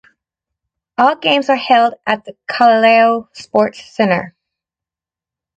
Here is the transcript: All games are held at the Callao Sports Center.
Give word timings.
All 0.97 1.15
games 1.15 1.47
are 1.47 1.55
held 1.55 1.93
at 2.07 2.25
the 2.25 2.35
Callao 2.47 3.29
Sports 3.33 3.93
Center. 3.95 4.35